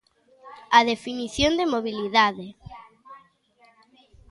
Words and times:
A 0.77 0.79
definición 0.91 1.51
de 1.59 1.65
mobilidade. 1.73 2.47